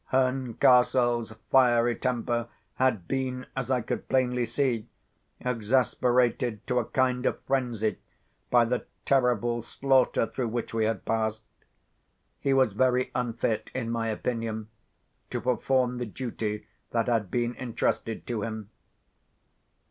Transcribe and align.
Herncastle's 0.11 1.35
fiery 1.51 1.95
temper 1.95 2.47
had 2.77 3.07
been, 3.07 3.45
as 3.55 3.69
I 3.69 3.81
could 3.81 4.09
plainly 4.09 4.47
see, 4.47 4.87
exasperated 5.41 6.65
to 6.65 6.79
a 6.79 6.85
kind 6.85 7.23
of 7.27 7.39
frenzy 7.43 7.99
by 8.49 8.65
the 8.65 8.87
terrible 9.05 9.61
slaughter 9.61 10.25
through 10.25 10.47
which 10.47 10.73
we 10.73 10.85
had 10.85 11.05
passed. 11.05 11.43
He 12.39 12.51
was 12.51 12.73
very 12.73 13.11
unfit, 13.13 13.69
in 13.75 13.91
my 13.91 14.07
opinion, 14.07 14.69
to 15.29 15.39
perform 15.39 15.99
the 15.99 16.07
duty 16.07 16.65
that 16.89 17.05
had 17.07 17.29
been 17.29 17.55
entrusted 17.59 18.25
to 18.25 18.41
him. 18.41 18.71